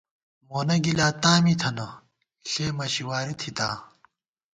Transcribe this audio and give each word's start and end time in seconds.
مونہ 0.47 0.75
گِلا 0.83 1.07
تاں 1.21 1.39
می 1.43 1.53
تھنہ، 1.61 1.87
ݪے 2.49 2.65
مَشی 2.77 3.03
واری 3.09 3.33
تھِتاں 3.39 3.75